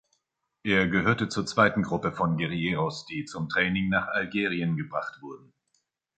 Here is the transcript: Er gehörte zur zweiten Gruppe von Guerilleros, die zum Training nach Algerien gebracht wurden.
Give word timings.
Er 0.63 0.87
gehörte 0.87 1.29
zur 1.29 1.45
zweiten 1.45 1.83
Gruppe 1.83 2.11
von 2.11 2.35
Guerilleros, 2.35 3.05
die 3.05 3.25
zum 3.25 3.49
Training 3.49 3.87
nach 3.89 4.07
Algerien 4.07 4.75
gebracht 4.75 5.21
wurden. 5.21 5.53